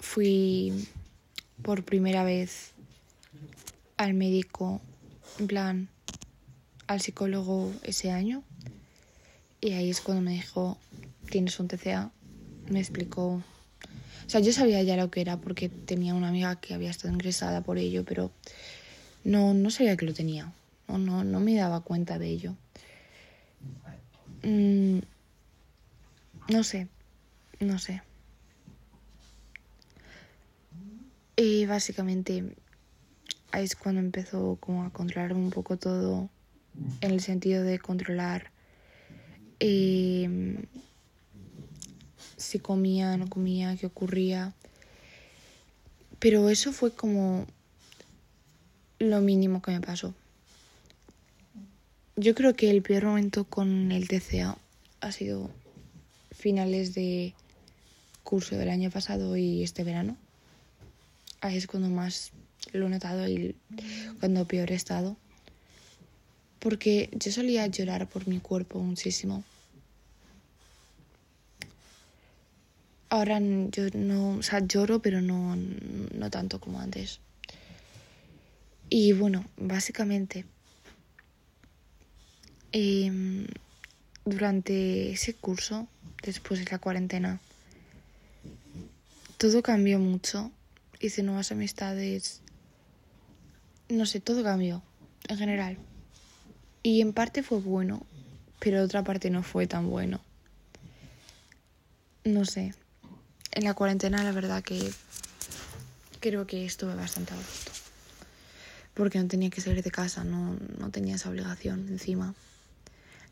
Fui 0.00 0.88
por 1.62 1.84
primera 1.84 2.24
vez 2.24 2.72
al 3.98 4.14
médico, 4.14 4.80
en 5.38 5.46
plan, 5.48 5.88
al 6.86 7.02
psicólogo 7.02 7.70
ese 7.82 8.10
año. 8.10 8.42
Y 9.60 9.72
ahí 9.72 9.90
es 9.90 10.00
cuando 10.00 10.22
me 10.22 10.32
dijo, 10.32 10.78
tienes 11.30 11.58
un 11.58 11.68
TCA. 11.68 12.10
Me 12.68 12.78
explicó. 12.78 13.42
O 14.26 14.30
sea, 14.30 14.40
yo 14.40 14.52
sabía 14.52 14.82
ya 14.82 14.96
lo 14.96 15.10
que 15.10 15.20
era 15.20 15.38
porque 15.38 15.68
tenía 15.68 16.14
una 16.14 16.28
amiga 16.28 16.56
que 16.60 16.74
había 16.74 16.90
estado 16.90 17.12
ingresada 17.12 17.62
por 17.62 17.78
ello, 17.78 18.04
pero 18.04 18.30
no, 19.24 19.54
no 19.54 19.70
sabía 19.70 19.96
que 19.96 20.06
lo 20.06 20.14
tenía. 20.14 20.52
No, 20.86 20.98
no, 20.98 21.24
no 21.24 21.40
me 21.40 21.54
daba 21.54 21.80
cuenta 21.80 22.18
de 22.18 22.28
ello. 22.28 22.56
Mm, 24.42 24.98
no 26.48 26.62
sé, 26.62 26.88
no 27.60 27.78
sé. 27.78 28.02
Y 31.36 31.66
básicamente 31.66 32.44
ahí 33.52 33.64
es 33.64 33.76
cuando 33.76 34.00
empezó 34.00 34.56
como 34.60 34.84
a 34.84 34.90
controlar 34.90 35.32
un 35.32 35.50
poco 35.50 35.76
todo 35.76 36.28
en 37.00 37.10
el 37.10 37.20
sentido 37.20 37.62
de 37.62 37.78
controlar 37.78 38.50
em, 39.60 40.64
si 42.36 42.58
comía, 42.58 43.16
no 43.16 43.28
comía, 43.28 43.76
qué 43.76 43.86
ocurría. 43.86 44.54
Pero 46.18 46.48
eso 46.48 46.72
fue 46.72 46.92
como 46.92 47.46
lo 48.98 49.20
mínimo 49.20 49.62
que 49.62 49.72
me 49.72 49.80
pasó. 49.80 50.14
Yo 52.16 52.34
creo 52.34 52.54
que 52.54 52.70
el 52.70 52.82
peor 52.82 53.04
momento 53.04 53.44
con 53.44 53.92
el 53.92 54.08
TCA 54.08 54.58
ha 55.00 55.12
sido 55.12 55.50
finales 56.32 56.94
de 56.94 57.34
curso 58.24 58.56
del 58.56 58.70
año 58.70 58.90
pasado 58.90 59.36
y 59.36 59.62
este 59.62 59.84
verano. 59.84 60.16
Ahí 61.40 61.56
es 61.56 61.66
cuando 61.66 61.88
más 61.88 62.32
lo 62.72 62.86
he 62.86 62.90
notado 62.90 63.28
y 63.28 63.54
cuando 64.18 64.46
peor 64.46 64.72
he 64.72 64.74
estado. 64.74 65.16
Porque 66.58 67.10
yo 67.12 67.30
solía 67.30 67.66
llorar 67.66 68.08
por 68.08 68.26
mi 68.26 68.40
cuerpo 68.40 68.80
muchísimo. 68.80 69.44
Ahora 73.10 73.40
yo 73.40 73.88
no, 73.94 74.32
o 74.32 74.42
sea, 74.42 74.60
lloro, 74.60 75.00
pero 75.00 75.22
no, 75.22 75.56
no 75.56 76.30
tanto 76.30 76.60
como 76.60 76.80
antes. 76.80 77.20
Y 78.90 79.12
bueno, 79.12 79.44
básicamente, 79.56 80.44
em, 82.72 83.46
durante 84.24 85.12
ese 85.12 85.34
curso, 85.34 85.88
después 86.22 86.64
de 86.64 86.70
la 86.70 86.78
cuarentena, 86.78 87.40
todo 89.38 89.62
cambió 89.62 89.98
mucho. 89.98 90.50
Hice 91.00 91.22
nuevas 91.22 91.52
amistades, 91.52 92.42
no 93.88 94.04
sé, 94.04 94.20
todo 94.20 94.42
cambió 94.42 94.82
en 95.28 95.38
general. 95.38 95.78
Y 96.82 97.00
en 97.00 97.12
parte 97.12 97.42
fue 97.42 97.58
bueno, 97.58 98.06
pero 98.60 98.82
otra 98.82 99.02
parte 99.02 99.30
no 99.30 99.42
fue 99.42 99.66
tan 99.66 99.88
bueno. 99.90 100.20
No 102.24 102.44
sé. 102.44 102.74
En 103.52 103.64
la 103.64 103.74
cuarentena 103.74 104.22
la 104.22 104.32
verdad 104.32 104.62
que 104.62 104.92
creo 106.20 106.46
que 106.46 106.64
estuve 106.64 106.94
bastante 106.94 107.34
a. 107.34 107.36
Porque 108.94 109.18
no 109.18 109.28
tenía 109.28 109.50
que 109.50 109.60
salir 109.60 109.82
de 109.82 109.90
casa, 109.90 110.24
no, 110.24 110.56
no 110.78 110.90
tenía 110.90 111.16
esa 111.16 111.30
obligación 111.30 111.86
encima. 111.88 112.34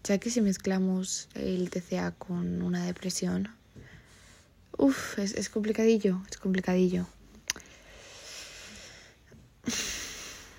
Ya 0.05 0.19
que 0.19 0.31
si 0.31 0.41
mezclamos 0.41 1.29
el 1.35 1.71
TCA 1.71 2.13
con 2.13 2.63
una 2.63 2.85
depresión, 2.87 3.49
uff, 4.79 5.19
es 5.19 5.49
complicadillo, 5.49 6.23
es 6.31 6.37
complicadillo. 6.37 7.07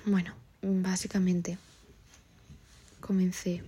Bueno, 0.06 0.34
básicamente 0.62 1.58
comencé 3.08 3.64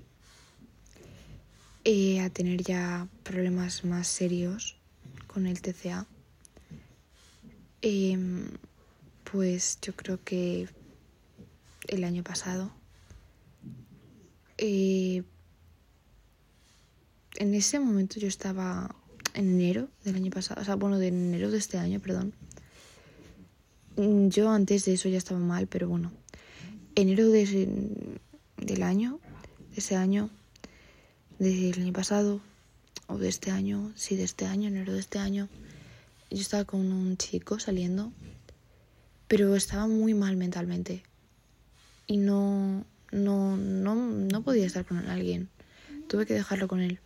eh, 1.86 2.20
a 2.20 2.30
tener 2.30 2.62
ya 2.62 3.08
problemas 3.24 3.86
más 3.86 4.06
serios 4.08 4.76
con 5.28 5.48
el 5.48 5.62
TCA. 5.62 6.06
Em, 7.82 8.50
pues 9.24 9.80
yo 9.82 9.96
creo 9.96 10.20
que 10.24 10.68
el 11.88 12.04
año 12.04 12.22
pasado. 12.22 12.70
Eh, 14.58 15.24
en 17.38 17.54
ese 17.54 17.80
momento 17.80 18.20
yo 18.20 18.28
estaba 18.28 18.94
en 19.34 19.50
enero 19.52 19.88
del 20.04 20.16
año 20.16 20.32
pasado, 20.32 20.62
o 20.62 20.66
sea, 20.66 20.76
bueno, 20.76 21.00
de 21.00 21.08
enero 21.08 21.50
de 21.50 21.60
este 21.60 21.78
año, 21.78 22.02
perdón. 22.02 22.34
Yo 24.30 24.50
antes 24.50 24.84
de 24.84 24.94
eso 24.94 25.08
ya 25.08 25.18
estaba 25.18 25.40
mal, 25.40 25.68
pero 25.68 25.88
bueno, 25.88 26.12
enero 26.96 27.30
de 27.30 28.10
del 28.58 28.84
año, 28.84 29.20
ese 29.80 29.96
año, 29.96 30.30
del 31.40 31.82
año 31.82 31.94
pasado, 31.94 32.42
o 33.08 33.18
de 33.18 33.28
este 33.28 33.50
año, 33.52 33.92
sí, 33.96 34.16
de 34.16 34.24
este 34.24 34.46
año, 34.46 34.68
enero 34.68 34.94
de 34.94 35.00
este 35.00 35.20
año, 35.20 35.50
yo 36.30 36.40
estaba 36.40 36.64
con 36.64 36.92
un 36.92 37.18
chico 37.18 37.60
saliendo, 37.60 38.12
pero 39.28 39.56
estaba 39.56 39.88
muy 39.88 40.14
mal 40.14 40.38
mentalmente. 40.38 41.04
y 42.08 42.18
no, 42.18 42.86
no, 43.12 43.58
no, 43.58 43.96
no 43.96 44.42
podía 44.42 44.66
estar 44.66 44.86
con 44.86 44.98
alguien. 45.08 45.50
Tuve 46.08 46.26
que 46.26 46.34
dejarlo 46.34 46.68
con 46.68 46.80
él. 46.82 47.00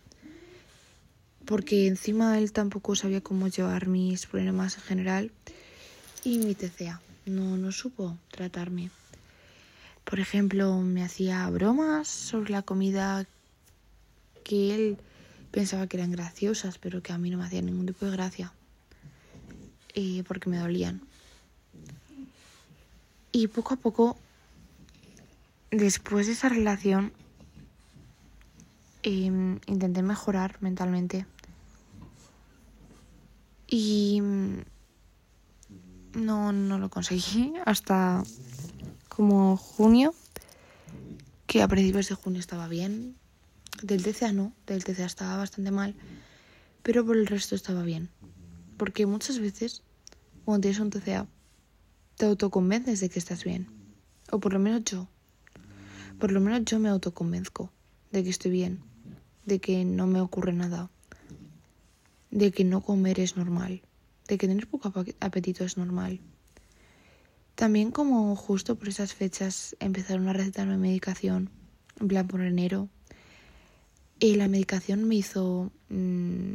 Porque 1.44 1.86
encima 1.86 2.38
él 2.38 2.52
tampoco 2.52 2.96
sabía 2.96 3.20
cómo 3.20 3.48
llevar 3.48 3.86
mis 3.86 4.26
problemas 4.26 4.76
en 4.76 4.82
general 4.82 5.30
y 6.24 6.38
mi 6.38 6.54
TCA. 6.54 7.00
No, 7.26 7.56
no 7.56 7.70
supo 7.70 8.16
tratarme. 8.30 8.90
Por 10.04 10.20
ejemplo, 10.20 10.76
me 10.78 11.02
hacía 11.02 11.48
bromas 11.50 12.08
sobre 12.08 12.50
la 12.50 12.62
comida 12.62 13.26
que 14.44 14.74
él 14.74 14.98
pensaba 15.50 15.86
que 15.86 15.96
eran 15.96 16.10
graciosas, 16.10 16.78
pero 16.78 17.02
que 17.02 17.12
a 17.12 17.18
mí 17.18 17.30
no 17.30 17.38
me 17.38 17.44
hacían 17.44 17.66
ningún 17.66 17.86
tipo 17.86 18.04
de 18.04 18.12
gracia. 18.12 18.52
Y 19.94 20.22
porque 20.24 20.50
me 20.50 20.58
dolían. 20.58 21.00
Y 23.32 23.48
poco 23.48 23.74
a 23.74 23.76
poco, 23.76 24.16
después 25.70 26.26
de 26.26 26.34
esa 26.34 26.48
relación, 26.48 27.12
em, 29.02 29.58
intenté 29.66 30.02
mejorar 30.02 30.56
mentalmente. 30.60 31.26
Y 33.66 34.20
no, 36.14 36.52
no 36.52 36.78
lo 36.78 36.90
conseguí 36.90 37.54
hasta 37.64 38.22
como 39.14 39.56
junio, 39.56 40.12
que 41.46 41.62
a 41.62 41.68
principios 41.68 42.08
de 42.08 42.16
junio 42.16 42.40
estaba 42.40 42.66
bien. 42.66 43.14
Del 43.80 44.02
TCA 44.02 44.32
no, 44.32 44.52
del 44.66 44.82
TCA 44.82 45.06
estaba 45.06 45.36
bastante 45.36 45.70
mal, 45.70 45.94
pero 46.82 47.04
por 47.06 47.16
el 47.16 47.26
resto 47.26 47.54
estaba 47.54 47.82
bien. 47.82 48.08
Porque 48.76 49.06
muchas 49.06 49.38
veces, 49.38 49.82
cuando 50.44 50.62
tienes 50.62 50.80
un 50.80 50.90
TCA, 50.90 51.28
te 52.16 52.26
autoconvences 52.26 52.98
de 53.00 53.08
que 53.08 53.20
estás 53.20 53.44
bien. 53.44 53.68
O 54.32 54.40
por 54.40 54.52
lo 54.52 54.58
menos 54.58 54.82
yo. 54.84 55.06
Por 56.18 56.32
lo 56.32 56.40
menos 56.40 56.64
yo 56.64 56.80
me 56.80 56.88
autoconvenzco 56.88 57.70
de 58.10 58.24
que 58.24 58.30
estoy 58.30 58.50
bien, 58.50 58.80
de 59.44 59.60
que 59.60 59.84
no 59.84 60.08
me 60.08 60.20
ocurre 60.20 60.52
nada, 60.52 60.90
de 62.32 62.50
que 62.50 62.64
no 62.64 62.80
comer 62.80 63.20
es 63.20 63.36
normal, 63.36 63.82
de 64.26 64.38
que 64.38 64.48
tener 64.48 64.66
poco 64.66 64.92
apetito 65.20 65.64
es 65.64 65.76
normal. 65.76 66.20
También 67.54 67.90
como 67.90 68.34
justo 68.34 68.74
por 68.74 68.88
esas 68.88 69.14
fechas 69.14 69.76
empezaron 69.78 70.28
a 70.28 70.32
recetarme 70.32 70.76
medicación, 70.76 71.50
en 72.00 72.08
plan 72.08 72.26
por 72.26 72.40
enero. 72.40 72.88
Y 74.18 74.34
la 74.36 74.48
medicación 74.48 75.04
me 75.04 75.16
hizo... 75.16 75.70
Mm, 75.88 76.54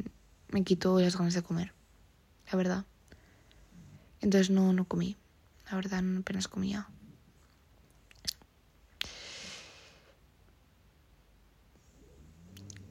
me 0.52 0.64
quitó 0.64 1.00
las 1.00 1.16
ganas 1.16 1.34
de 1.34 1.44
comer, 1.44 1.74
la 2.52 2.58
verdad. 2.58 2.86
Entonces 4.22 4.50
no, 4.50 4.74
no 4.74 4.86
comí, 4.86 5.16
la 5.70 5.76
verdad 5.76 6.04
apenas 6.18 6.48
comía. 6.48 6.90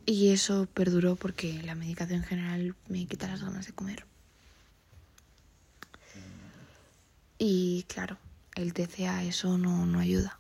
Y 0.07 0.31
eso 0.31 0.67
perduró 0.73 1.17
porque 1.17 1.63
la 1.65 1.75
medicación 1.75 2.21
en 2.21 2.25
general 2.25 2.77
me 2.89 3.05
quita 3.07 3.29
las 3.29 3.43
ganas 3.43 3.67
de 3.67 3.75
comer. 3.75 4.07
Y 7.39 7.85
claro, 7.85 8.19
el 8.57 8.73
TCA 8.73 9.25
eso 9.25 9.59
no, 9.59 9.87
no 9.87 10.01
ayuda. 10.01 10.39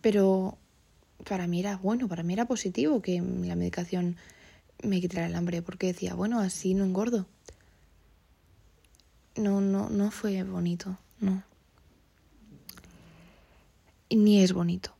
Pero 0.00 0.58
para 1.24 1.46
mí 1.46 1.60
era 1.60 1.76
bueno, 1.76 2.08
para 2.08 2.22
mí 2.22 2.32
era 2.32 2.46
positivo 2.46 3.00
que 3.00 3.20
la 3.20 3.54
medicación 3.54 4.16
me 4.82 5.00
quitara 5.00 5.26
el 5.26 5.34
hambre, 5.34 5.62
porque 5.62 5.88
decía, 5.88 6.14
bueno, 6.14 6.40
así 6.40 6.74
no 6.74 6.84
engordo. 6.84 7.26
No, 9.36 9.60
no, 9.60 9.88
no 9.88 10.10
fue 10.10 10.42
bonito, 10.42 10.98
no. 11.20 11.42
Ni 14.10 14.42
es 14.42 14.52
bonito. 14.52 14.94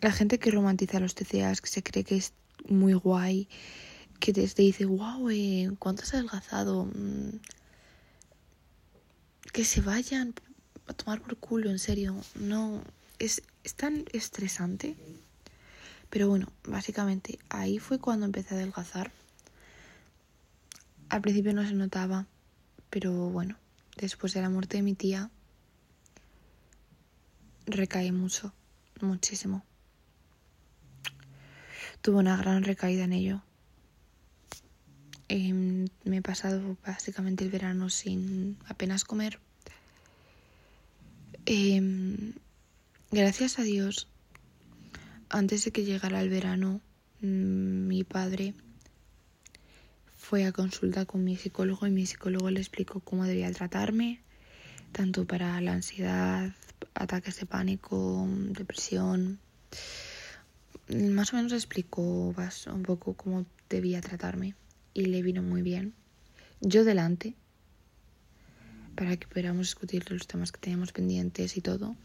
La 0.00 0.12
gente 0.12 0.38
que 0.38 0.50
romantiza 0.50 1.00
los 1.00 1.14
TCAs, 1.14 1.60
que 1.60 1.68
se 1.68 1.82
cree 1.82 2.04
que 2.04 2.16
es 2.16 2.32
muy 2.68 2.92
guay, 2.92 3.48
que 4.20 4.32
te, 4.32 4.46
dice, 4.46 4.84
wow, 4.84 5.28
eh, 5.30 5.70
¿cuánto 5.78 6.02
has 6.02 6.14
adelgazado? 6.14 6.84
Mm, 6.84 7.40
que 9.54 9.64
se 9.64 9.80
vayan 9.80 10.34
a 10.88 10.94
tomar 10.94 11.22
por 11.22 11.36
culo, 11.36 11.70
en 11.70 11.78
serio. 11.78 12.16
No, 12.34 12.82
es, 13.20 13.40
es 13.62 13.74
tan 13.76 14.04
estresante. 14.12 14.96
Pero 16.10 16.28
bueno, 16.28 16.48
básicamente 16.64 17.38
ahí 17.50 17.78
fue 17.78 18.00
cuando 18.00 18.26
empecé 18.26 18.54
a 18.54 18.58
adelgazar. 18.58 19.12
Al 21.08 21.20
principio 21.20 21.54
no 21.54 21.64
se 21.64 21.72
notaba, 21.72 22.26
pero 22.90 23.12
bueno, 23.12 23.56
después 23.96 24.34
de 24.34 24.42
la 24.42 24.50
muerte 24.50 24.78
de 24.78 24.82
mi 24.82 24.94
tía, 24.94 25.30
recaí 27.66 28.10
mucho, 28.10 28.52
muchísimo. 29.00 29.64
Tuve 32.02 32.16
una 32.16 32.36
gran 32.36 32.64
recaída 32.64 33.04
en 33.04 33.12
ello. 33.12 33.42
Em, 35.28 35.86
me 36.02 36.16
he 36.16 36.22
pasado 36.22 36.76
básicamente 36.84 37.44
el 37.44 37.50
verano 37.50 37.88
sin 37.88 38.58
apenas 38.66 39.04
comer. 39.04 39.43
Em, 41.46 42.32
gracias 43.10 43.58
a 43.58 43.62
Dios, 43.64 44.08
antes 45.28 45.62
de 45.62 45.72
que 45.72 45.84
llegara 45.84 46.22
el 46.22 46.30
verano, 46.30 46.80
mm, 47.20 47.86
mi 47.86 48.02
padre 48.02 48.54
fue 50.16 50.46
a 50.46 50.52
consulta 50.52 51.04
con 51.04 51.22
mi 51.22 51.36
psicólogo 51.36 51.86
y 51.86 51.90
mi 51.90 52.06
psicólogo 52.06 52.50
le 52.50 52.60
explicó 52.60 53.00
cómo 53.00 53.24
debía 53.24 53.52
tratarme, 53.52 54.22
tanto 54.92 55.26
para 55.26 55.60
la 55.60 55.74
ansiedad, 55.74 56.54
ataques 56.94 57.38
de 57.40 57.44
pánico, 57.44 58.26
depresión. 58.48 59.38
Más 60.88 61.34
o 61.34 61.36
menos 61.36 61.52
explicó 61.52 62.34
un 62.72 62.82
poco 62.84 63.12
cómo 63.12 63.44
debía 63.68 64.00
tratarme 64.00 64.54
y 64.94 65.04
le 65.04 65.20
vino 65.20 65.42
muy 65.42 65.60
bien. 65.60 65.92
Yo 66.62 66.84
delante, 66.84 67.34
para 68.96 69.16
que 69.16 69.26
pudiéramos 69.26 69.66
discutir 69.66 70.10
los 70.10 70.26
temas 70.26 70.52
que 70.52 70.60
teníamos 70.60 70.92
pendientes 70.92 71.56
y 71.56 71.60
todo. 71.60 71.96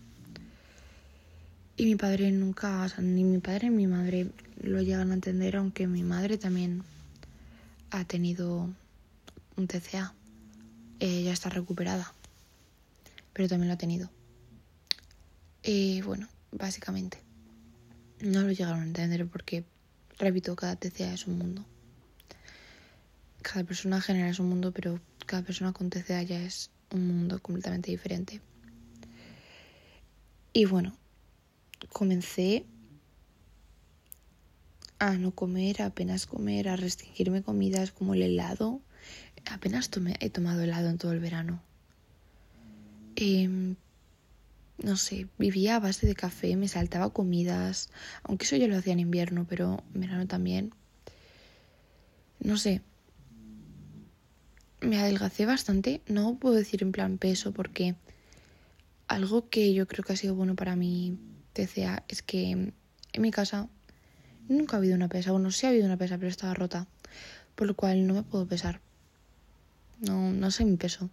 Y 1.78 1.86
mi 1.86 1.96
padre 1.96 2.32
nunca, 2.32 2.84
o 2.84 2.90
sea, 2.90 3.02
ni 3.02 3.24
mi 3.24 3.40
padre 3.40 3.70
ni 3.70 3.78
mi 3.78 3.88
madre 3.88 4.28
lo 4.62 4.82
llegan 4.82 5.12
a 5.12 5.14
entender, 5.14 5.56
aunque 5.56 5.88
mi 5.88 6.04
madre 6.04 6.38
también 6.38 6.84
ha 7.92 8.04
tenido 8.06 8.70
un 9.56 9.68
TCA. 9.68 10.14
Ella 11.00 11.32
está 11.32 11.50
recuperada, 11.50 12.14
pero 13.34 13.48
también 13.48 13.70
lo 13.70 13.76
ha 13.76 13.78
tenido. 13.78 14.10
Y 15.64 16.02
bueno, 16.02 16.28
básicamente, 16.52 17.20
no 18.22 18.42
lo 18.42 18.52
llegaron 18.52 18.82
a 18.82 18.86
entender 18.86 19.26
porque, 19.28 19.64
repito, 20.18 20.56
cada 20.56 20.76
TCA 20.76 21.14
es 21.14 21.28
un 21.28 21.38
mundo 21.38 21.66
cada 23.42 23.64
persona 23.64 24.02
genera 24.02 24.34
su 24.34 24.44
mundo, 24.44 24.72
pero 24.72 25.00
cada 25.26 25.44
persona 25.44 25.74
con 25.74 25.90
TCA 25.90 26.24
ya 26.24 26.42
es 26.42 26.70
un 26.92 27.08
mundo 27.08 27.42
completamente 27.42 27.92
diferente. 27.92 28.42
Y 30.54 30.66
bueno, 30.66 30.96
comencé 31.92 32.66
a 34.98 35.14
no 35.14 35.32
comer, 35.32 35.82
a 35.82 35.88
apenas 35.88 36.26
comer, 36.26 36.68
a 36.68 36.76
restringirme 36.76 37.42
comidas 37.42 37.92
como 37.92 38.14
el 38.14 38.22
helado. 38.22 38.82
Apenas 39.46 39.90
he 40.20 40.30
tomado 40.30 40.62
helado 40.62 40.90
en 40.90 40.98
todo 40.98 41.14
el 41.14 41.20
verano. 41.20 41.62
Em, 43.16 43.76
no 44.84 44.98
sé, 44.98 45.28
vivía 45.38 45.76
a 45.76 45.80
base 45.80 46.08
de 46.08 46.16
café, 46.16 46.56
me 46.56 46.68
saltaba 46.68 47.12
comidas, 47.12 47.90
aunque 48.24 48.46
eso 48.46 48.56
yo 48.56 48.68
lo 48.68 48.78
hacía 48.78 48.94
en 48.94 49.00
invierno, 49.00 49.46
pero 49.48 49.84
en 49.94 50.02
verano 50.02 50.28
también. 50.28 50.74
No 52.40 52.58
sé, 52.58 52.82
me 54.82 55.00
adelgacé 55.00 55.46
bastante. 55.46 56.02
No 56.08 56.38
puedo 56.38 56.56
decir 56.56 56.84
en 56.84 56.92
plan 56.92 57.18
peso 57.18 57.52
porque 57.52 57.96
algo 59.08 59.50
que 59.50 59.74
yo 59.74 59.88
creo 59.88 60.04
que 60.04 60.14
ha 60.14 60.18
sido 60.18 60.36
bueno 60.36 60.56
para 60.56 60.76
mi 60.76 61.18
TCA 61.54 62.04
es 62.08 62.22
que 62.22 62.52
en 62.52 63.22
mi 63.22 63.32
casa 63.32 63.68
nunca 64.48 64.76
ha 64.76 64.80
habido 64.80 64.96
una 64.96 65.10
pesa. 65.10 65.32
Bueno, 65.32 65.52
sí 65.52 65.66
ha 65.66 65.70
habido 65.70 65.86
una 65.86 65.98
pesa, 65.98 66.18
pero 66.18 66.30
estaba 66.30 66.54
rota. 66.54 66.88
Por 67.56 67.68
lo 67.68 67.76
cual 67.76 68.08
no 68.08 68.14
me 68.14 68.24
puedo 68.24 68.48
pesar. 68.48 68.80
No, 70.00 70.32
no 70.32 70.52
sé 70.52 70.64
mi 70.64 70.78
peso. 70.78 71.10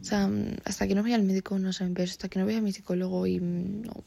O 0.00 0.04
sea, 0.04 0.30
hasta 0.64 0.86
que 0.86 0.94
no 0.94 1.02
vaya 1.02 1.16
al 1.16 1.22
médico 1.22 1.58
no 1.58 1.72
sé 1.72 1.84
mi 1.84 1.94
peso. 1.94 2.12
Hasta 2.12 2.28
que 2.28 2.38
no 2.38 2.46
vaya 2.46 2.58
a 2.58 2.62
mi 2.62 2.72
psicólogo 2.72 3.26
y, 3.26 3.40
no, 3.40 4.04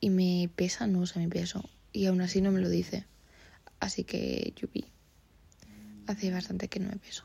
y 0.00 0.10
me 0.10 0.48
pesa 0.54 0.86
no 0.86 1.06
sé 1.06 1.18
mi 1.18 1.28
peso. 1.28 1.68
Y 1.92 2.06
aún 2.06 2.20
así 2.20 2.40
no 2.40 2.52
me 2.52 2.60
lo 2.60 2.68
dice. 2.68 3.04
Así 3.80 4.04
que, 4.04 4.54
yupi. 4.56 4.86
Hace 6.06 6.30
bastante 6.30 6.68
que 6.68 6.80
no 6.80 6.88
me 6.88 6.96
peso 6.96 7.24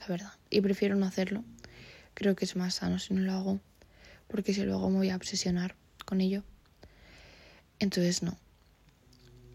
la 0.00 0.06
verdad. 0.06 0.32
Y 0.50 0.60
prefiero 0.60 0.96
no 0.96 1.06
hacerlo. 1.06 1.44
Creo 2.14 2.34
que 2.36 2.44
es 2.44 2.56
más 2.56 2.74
sano 2.74 2.98
si 2.98 3.14
no 3.14 3.20
lo 3.20 3.32
hago, 3.32 3.60
porque 4.28 4.52
si 4.52 4.64
lo 4.64 4.74
hago 4.74 4.90
me 4.90 4.98
voy 4.98 5.10
a 5.10 5.16
obsesionar 5.16 5.76
con 6.04 6.20
ello. 6.20 6.42
Entonces 7.78 8.22
no. 8.22 8.36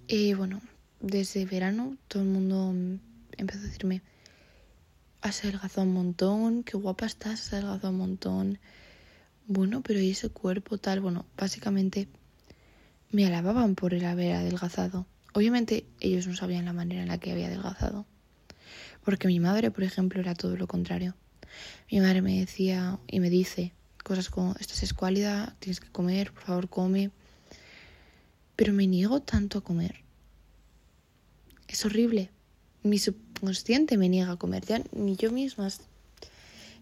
Y 0.08 0.34
bueno, 0.34 0.62
desde 1.00 1.46
verano 1.46 1.98
todo 2.08 2.24
el 2.24 2.30
mundo 2.30 2.74
empezó 3.38 3.60
a 3.60 3.64
decirme, 3.64 4.02
has 5.22 5.44
adelgazado 5.44 5.88
un 5.88 5.94
montón, 5.94 6.64
qué 6.64 6.78
guapa 6.78 7.06
estás, 7.06 7.42
has 7.42 7.54
adelgazado 7.54 7.90
un 7.90 7.98
montón. 7.98 8.60
bueno, 9.48 9.82
pero 9.82 10.00
¿y 10.00 10.12
ese 10.12 10.30
cuerpo 10.30 10.78
tal? 10.78 11.00
Bueno, 11.02 11.26
básicamente 11.38 12.08
me 13.12 13.26
alababan 13.26 13.76
por 13.76 13.94
el 13.94 14.06
haber 14.06 14.36
adelgazado. 14.36 15.06
Obviamente 15.34 15.86
ellos 16.00 16.28
no 16.28 16.36
sabían 16.36 16.66
la 16.66 16.74
manera 16.74 17.02
en 17.02 17.08
la 17.10 17.18
que 17.18 17.32
había 17.32 17.48
adelgazado. 17.48 18.06
Porque 19.04 19.28
mi 19.28 19.40
madre, 19.40 19.72
por 19.72 19.84
ejemplo, 19.84 20.20
era 20.20 20.34
todo 20.34 20.56
lo 20.56 20.68
contrario. 20.68 21.16
Mi 21.92 22.00
madre 22.00 22.22
me 22.22 22.40
decía 22.40 23.00
y 23.08 23.20
me 23.20 23.30
dice 23.30 23.74
cosas 24.04 24.30
como, 24.30 24.56
estás 24.60 24.84
escuálida, 24.84 25.56
tienes 25.60 25.80
que 25.80 25.90
comer, 25.90 26.32
por 26.32 26.44
favor 26.44 26.70
come. 26.70 27.12
Pero 28.56 28.74
me 28.74 28.86
niego 28.86 29.22
tanto 29.22 29.60
a 29.60 29.64
comer. 29.64 30.04
Es 31.68 31.86
horrible. 31.86 32.30
Mi 32.84 33.00
subconsciente 33.00 33.98
me 33.98 34.10
niega 34.10 34.34
a 34.34 34.36
comer, 34.38 34.66
ya 34.66 34.84
ni 34.92 35.16
yo 35.16 35.32
misma. 35.32 35.70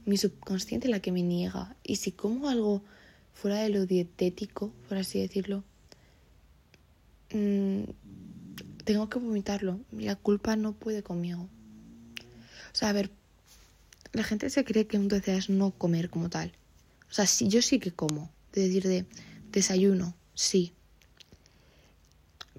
Mi 0.05 0.17
subconsciente 0.17 0.89
la 0.89 0.99
que 0.99 1.11
me 1.11 1.21
niega. 1.21 1.75
Y 1.83 1.97
si 1.97 2.11
como 2.11 2.49
algo 2.49 2.81
fuera 3.33 3.59
de 3.59 3.69
lo 3.69 3.85
dietético, 3.85 4.73
por 4.89 4.97
así 4.97 5.19
decirlo, 5.19 5.63
mmm, 7.33 7.83
tengo 8.83 9.09
que 9.09 9.19
vomitarlo. 9.19 9.79
La 9.91 10.15
culpa 10.15 10.55
no 10.55 10.73
puede 10.73 11.03
conmigo. 11.03 11.47
O 12.73 12.75
sea, 12.75 12.89
a 12.89 12.93
ver, 12.93 13.12
la 14.13 14.23
gente 14.23 14.49
se 14.49 14.63
cree 14.63 14.88
que 14.88 14.97
un 14.97 15.07
TCA 15.07 15.36
es 15.36 15.49
no 15.49 15.71
comer 15.71 16.10
como 16.10 16.29
tal. 16.29 16.53
O 17.10 17.13
sea, 17.13 17.27
sí, 17.27 17.47
yo 17.47 17.62
sí 17.62 17.79
que 17.79 17.91
como. 17.91 18.31
De 18.53 18.62
decir 18.62 18.88
de 18.88 19.05
desayuno, 19.51 20.15
sí. 20.34 20.73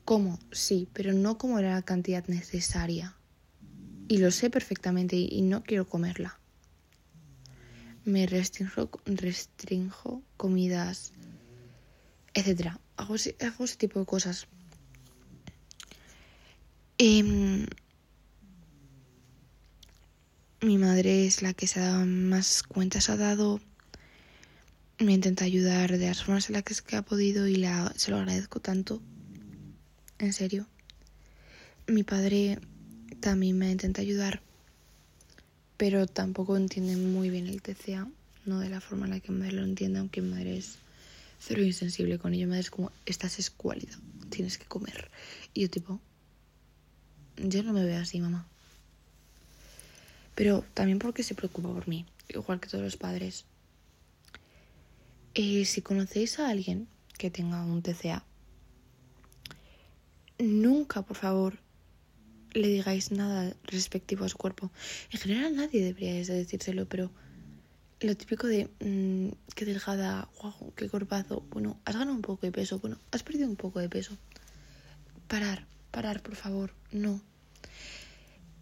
Como, 0.04 0.38
sí, 0.50 0.88
pero 0.92 1.12
no 1.12 1.38
como 1.38 1.60
la 1.60 1.82
cantidad 1.82 2.26
necesaria. 2.26 3.16
Y 4.08 4.18
lo 4.18 4.30
sé 4.30 4.50
perfectamente 4.50 5.16
y, 5.16 5.42
no 5.42 5.62
quiero 5.62 5.88
comerla. 5.88 6.38
Me 8.04 8.26
restringo, 8.26 8.90
restringo 9.06 10.22
comidas, 10.36 11.12
etcétera. 12.34 12.80
Hago, 12.96 13.14
hago 13.40 13.64
ese 13.64 13.76
tipo 13.76 14.00
de 14.00 14.06
cosas 14.06 14.48
Em, 17.04 17.66
mi 20.62 20.78
madre 20.78 21.26
es 21.26 21.42
la 21.42 21.54
que 21.54 21.66
se 21.66 21.80
ha 21.80 21.86
dado 21.86 22.06
más 22.06 22.62
cuentas 22.62 23.10
ha 23.10 23.16
dado. 23.16 23.60
Me 25.00 25.12
intenta 25.12 25.44
ayudar 25.44 25.98
de 25.98 26.06
las 26.06 26.22
formas 26.22 26.48
en 26.48 26.54
las 26.54 26.82
que 26.82 26.96
ha 26.96 27.02
podido 27.02 27.48
y 27.48 27.56
la, 27.56 27.92
se 27.96 28.12
lo 28.12 28.18
agradezco 28.18 28.60
tanto. 28.60 29.02
En 30.20 30.32
serio. 30.32 30.68
Mi 31.88 32.04
padre 32.04 32.60
también 33.18 33.58
me 33.58 33.72
intenta 33.72 34.02
ayudar, 34.02 34.40
pero 35.76 36.06
tampoco 36.06 36.56
entiende 36.56 36.96
muy 36.96 37.28
bien 37.28 37.48
el 37.48 37.60
TCA, 37.60 38.08
no 38.46 38.60
de 38.60 38.68
la 38.68 38.80
forma 38.80 39.06
en 39.06 39.10
la 39.10 39.20
que 39.20 39.32
mi 39.32 39.38
madre 39.40 39.54
lo 39.54 39.64
entiende, 39.64 39.98
aunque 39.98 40.22
mi 40.22 40.30
madre 40.30 40.58
es 40.58 40.76
cero 41.40 41.64
insensible 41.64 42.20
con 42.20 42.34
ello. 42.34 42.46
Mi 42.46 42.50
madre 42.50 42.60
es 42.60 42.70
como, 42.70 42.92
estás 43.04 43.40
escuálida, 43.40 43.98
tienes 44.30 44.58
que 44.58 44.66
comer. 44.66 45.10
Y 45.54 45.62
yo 45.62 45.70
tipo, 45.70 46.00
yo 47.36 47.64
no 47.64 47.72
me 47.72 47.84
veo 47.84 48.00
así, 48.00 48.20
mamá. 48.20 48.46
Pero 50.34 50.64
también 50.74 50.98
porque 50.98 51.22
se 51.22 51.34
preocupa 51.34 51.72
por 51.72 51.88
mí, 51.88 52.06
igual 52.28 52.60
que 52.60 52.68
todos 52.68 52.84
los 52.84 52.96
padres. 52.96 53.44
Eh, 55.34 55.64
si 55.64 55.82
conocéis 55.82 56.38
a 56.38 56.48
alguien 56.48 56.88
que 57.18 57.30
tenga 57.30 57.64
un 57.64 57.82
TCA, 57.82 58.24
nunca, 60.38 61.02
por 61.02 61.16
favor, 61.16 61.58
le 62.52 62.68
digáis 62.68 63.12
nada 63.12 63.54
respectivo 63.64 64.24
a 64.24 64.28
su 64.28 64.36
cuerpo. 64.36 64.70
En 65.10 65.18
general 65.18 65.56
nadie 65.56 65.84
debería 65.84 66.14
decírselo, 66.14 66.86
pero 66.86 67.10
lo 68.00 68.16
típico 68.16 68.46
de 68.46 68.68
mmm, 68.80 69.28
qué 69.54 69.64
delgada, 69.64 70.28
guau, 70.40 70.72
qué 70.76 70.88
corpazo. 70.88 71.44
Bueno, 71.50 71.78
has 71.84 71.94
ganado 71.94 72.16
un 72.16 72.22
poco 72.22 72.46
de 72.46 72.52
peso. 72.52 72.78
Bueno, 72.78 72.98
has 73.10 73.22
perdido 73.22 73.48
un 73.48 73.56
poco 73.56 73.80
de 73.80 73.88
peso. 73.88 74.16
Parar, 75.28 75.66
parar, 75.90 76.22
por 76.22 76.34
favor. 76.34 76.74
No 76.90 77.20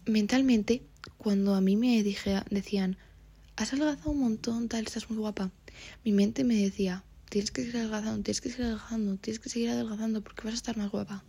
mentalmente, 0.05 0.81
cuando 1.17 1.55
a 1.55 1.61
mí 1.61 1.75
me 1.75 2.03
dije, 2.03 2.41
decían, 2.49 2.97
has 3.55 3.73
adelgazado 3.73 4.11
un 4.11 4.19
montón, 4.19 4.69
tal, 4.69 4.85
estás 4.85 5.09
muy 5.09 5.19
guapa, 5.19 5.51
mi 6.03 6.11
mente 6.11 6.43
me 6.43 6.55
decía, 6.55 7.03
tienes 7.29 7.51
que 7.51 7.61
seguir 7.61 7.77
adelgazando, 7.77 8.23
tienes 8.23 8.41
que 8.41 8.49
seguir 8.49 8.65
adelgazando, 8.65 9.15
tienes 9.17 9.39
que 9.39 9.49
seguir 9.49 9.69
adelgazando 9.69 10.21
porque 10.21 10.43
vas 10.43 10.53
a 10.53 10.57
estar 10.57 10.77
más 10.77 10.91
guapa. 10.91 11.23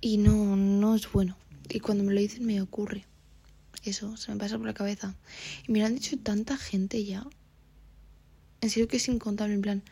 Y 0.00 0.18
no, 0.18 0.56
no 0.56 0.94
es 0.94 1.10
bueno. 1.10 1.36
Y 1.68 1.80
cuando 1.80 2.04
me 2.04 2.14
lo 2.14 2.20
dicen 2.20 2.46
me 2.46 2.62
ocurre. 2.62 3.04
Eso, 3.84 4.16
se 4.16 4.32
me 4.32 4.38
pasa 4.38 4.56
por 4.56 4.66
la 4.66 4.74
cabeza. 4.74 5.16
Y 5.66 5.72
me 5.72 5.80
lo 5.80 5.86
han 5.86 5.94
dicho 5.94 6.16
tanta 6.18 6.56
gente 6.56 7.04
ya. 7.04 7.26
En 8.60 8.70
serio 8.70 8.88
que 8.88 8.96
es 8.96 9.08
incontable, 9.08 9.54
en 9.54 9.62
plan, 9.62 9.82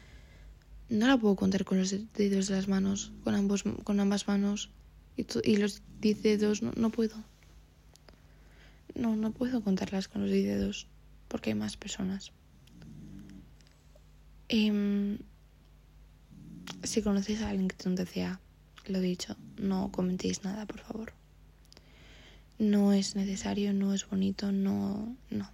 no 0.88 1.06
la 1.06 1.18
puedo 1.18 1.36
contar 1.36 1.64
con 1.64 1.78
los 1.78 1.94
dedos 2.14 2.46
de 2.46 2.54
las 2.54 2.68
manos, 2.68 3.12
con, 3.24 3.34
ambos, 3.34 3.64
con 3.84 4.00
ambas 4.00 4.26
manos 4.26 4.70
y, 5.16 5.26
y 5.44 5.56
los 5.56 5.82
diez 6.00 6.22
dedos 6.22 6.62
no, 6.62 6.72
no 6.76 6.90
puedo. 6.90 7.16
No, 8.96 9.14
no 9.14 9.30
puedo 9.30 9.62
contarlas 9.62 10.08
con 10.08 10.22
los 10.22 10.30
dedos 10.30 10.88
porque 11.28 11.50
hay 11.50 11.54
más 11.54 11.76
personas. 11.76 12.32
Em, 14.48 15.18
si 16.82 17.02
conocéis 17.02 17.42
a 17.42 17.50
alguien 17.50 17.68
que 17.68 17.76
tiene 17.76 18.00
un 18.00 18.38
lo 18.86 19.00
dicho, 19.00 19.36
no 19.58 19.90
comentéis 19.92 20.44
nada, 20.44 20.64
por 20.64 20.80
favor. 20.80 21.12
No 22.58 22.94
es 22.94 23.16
necesario, 23.16 23.74
no 23.74 23.92
es 23.92 24.08
bonito, 24.08 24.50
no, 24.50 25.14
no. 25.28 25.50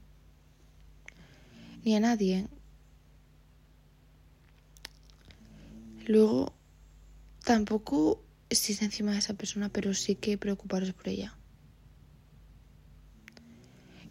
Ni 1.85 1.97
a 1.97 2.01
nadie. 2.01 2.47
Luego, 6.07 6.53
tampoco 7.45 8.23
estéis 8.51 8.83
encima 8.83 9.13
de 9.13 9.19
esa 9.19 9.35
persona, 9.35 9.69
pero 9.69 9.95
sí 9.95 10.15
que 10.15 10.39
preocuparos 10.39 10.93
por 10.93 11.09
ella. 11.09 11.35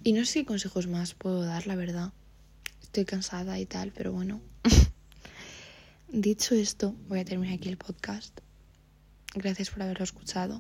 Y 0.04 0.14
no 0.14 0.26
sé 0.26 0.40
qué 0.40 0.46
consejos 0.46 0.88
más 0.88 1.14
puedo 1.14 1.44
dar, 1.44 1.68
la 1.68 1.76
verdad. 1.76 2.12
Estoy 2.82 3.06
cansada 3.06 3.60
y 3.60 3.68
tal, 3.68 3.92
pero 3.92 4.12
bueno. 4.12 4.42
Dicho 6.10 6.56
esto, 6.56 6.96
voy 7.08 7.20
a 7.20 7.26
terminar 7.26 7.54
aquí 7.54 7.70
el 7.70 7.78
podcast. 7.78 8.40
Gracias 9.36 9.70
por 9.70 9.84
haberlo 9.84 10.04
escuchado. 10.04 10.60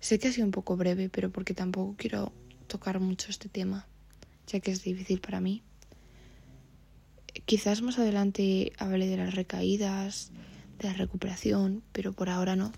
Sé 0.00 0.18
que 0.18 0.26
ha 0.26 0.32
sido 0.32 0.44
un 0.44 0.50
poco 0.50 0.76
breve, 0.76 1.08
pero 1.08 1.30
porque 1.30 1.54
tampoco 1.54 1.94
quiero 1.96 2.32
tocar 2.66 2.98
mucho 2.98 3.30
este 3.30 3.48
tema, 3.48 3.86
ya 4.48 4.58
que 4.58 4.72
es 4.72 4.82
difícil 4.82 5.20
para 5.20 5.40
mí. 5.40 5.62
Quizás 7.44 7.80
más 7.80 7.96
adelante 7.96 8.72
hable 8.76 9.06
de 9.06 9.18
las 9.18 9.36
recaídas, 9.36 10.32
de 10.80 10.88
la 10.88 10.94
recuperación, 10.94 11.84
pero 11.92 12.12
por 12.12 12.28
ahora 12.28 12.56
no. 12.56 12.72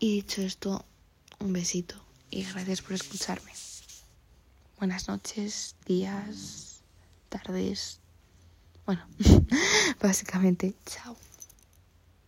Y 0.00 0.16
dicho 0.16 0.42
esto, 0.42 0.84
un 1.38 1.52
besito 1.52 2.03
y 2.30 2.44
gracias 2.44 2.82
por 2.82 2.92
escucharme. 2.92 3.52
Buenas 4.78 5.08
noches, 5.08 5.76
días, 5.86 6.82
tardes. 7.28 8.00
Bueno, 8.86 9.06
básicamente, 10.00 10.74
chao. 10.84 11.16